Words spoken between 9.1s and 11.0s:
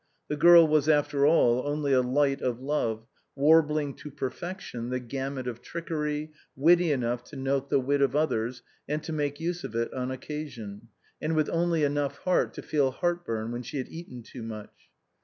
make use of it on occasion,